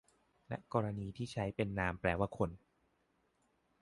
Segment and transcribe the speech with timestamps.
[0.47, 2.49] และในกรณีนี้ใช้เป็นนามแปลว่าคน